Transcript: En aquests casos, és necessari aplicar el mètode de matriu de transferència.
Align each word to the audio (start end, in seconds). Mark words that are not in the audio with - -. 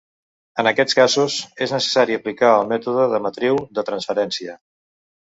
En 0.61 0.67
aquests 0.69 0.95
casos, 0.99 1.35
és 1.65 1.73
necessari 1.75 2.17
aplicar 2.19 2.49
el 2.61 2.65
mètode 2.71 3.05
de 3.11 3.19
matriu 3.27 3.59
de 3.79 3.83
transferència. 3.91 4.57